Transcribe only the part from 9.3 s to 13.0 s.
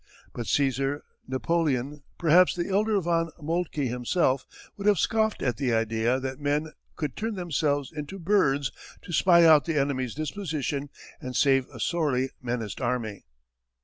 out the enemy's dispositions and save a sorely menaced